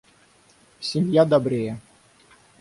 Семья 0.79 1.25
добрее. 1.25 1.79